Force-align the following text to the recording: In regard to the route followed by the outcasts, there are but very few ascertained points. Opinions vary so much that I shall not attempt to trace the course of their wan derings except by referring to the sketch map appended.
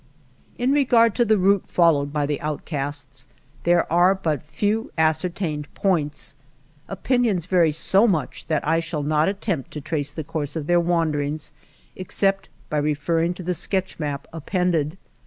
In 0.57 0.71
regard 0.71 1.13
to 1.13 1.25
the 1.25 1.37
route 1.37 1.69
followed 1.69 2.11
by 2.11 2.25
the 2.25 2.41
outcasts, 2.41 3.27
there 3.65 3.83
are 3.93 4.15
but 4.15 4.39
very 4.41 4.51
few 4.51 4.91
ascertained 4.97 5.71
points. 5.75 6.33
Opinions 6.87 7.45
vary 7.45 7.71
so 7.71 8.07
much 8.07 8.47
that 8.47 8.67
I 8.67 8.79
shall 8.79 9.03
not 9.03 9.29
attempt 9.29 9.69
to 9.73 9.79
trace 9.79 10.11
the 10.11 10.23
course 10.23 10.55
of 10.55 10.65
their 10.65 10.79
wan 10.79 11.13
derings 11.13 11.51
except 11.95 12.49
by 12.67 12.79
referring 12.79 13.35
to 13.35 13.43
the 13.43 13.53
sketch 13.53 13.99
map 13.99 14.27
appended. 14.33 14.97